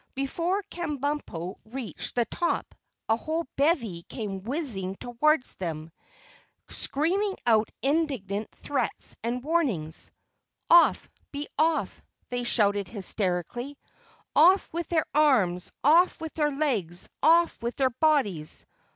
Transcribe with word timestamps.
Before 0.15 0.63
Kabumpo 0.63 1.59
reached 1.63 2.15
the 2.15 2.25
top, 2.25 2.73
a 3.07 3.15
whole 3.15 3.45
bevy 3.55 4.01
came 4.09 4.41
whizzing 4.41 4.95
toward 4.95 5.43
them, 5.59 5.91
screaming 6.69 7.35
out 7.45 7.69
indignant 7.83 8.49
threats 8.49 9.15
and 9.21 9.43
warnings. 9.43 10.09
"Off, 10.71 11.07
be 11.31 11.47
off!" 11.55 12.01
they 12.29 12.43
shouted 12.43 12.87
hysterically. 12.87 13.77
"Off 14.35 14.73
with 14.73 14.89
their 14.89 15.05
arms, 15.13 15.71
off 15.83 16.19
with 16.19 16.33
their 16.33 16.49
legs, 16.49 17.07
off 17.21 17.61
with 17.61 17.75
their 17.75 17.91
bodies! 17.91 18.65